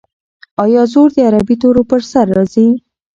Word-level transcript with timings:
آیا 0.63 0.83
زور 0.93 1.09
د 1.13 1.17
عربي 1.27 1.55
تورو 1.61 1.81
پر 1.89 2.01
سر 2.11 2.25
راځي؟ 2.37 2.67